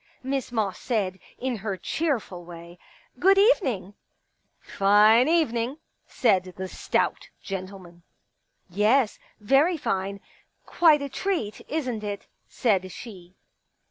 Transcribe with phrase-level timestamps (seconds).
[0.23, 2.79] Miss Moss said, in her cheerful way:"
[3.19, 3.93] Good evening!""
[4.77, 5.77] Fine evening,"
[6.07, 8.01] said the stout gentleman.
[8.67, 10.19] Yes, very fine.
[10.65, 13.35] Quite a treat, isn't it?" said she.